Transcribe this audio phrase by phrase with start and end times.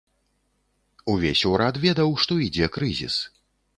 [1.13, 3.19] Увесь урад ведаў, што ідзе крызіс.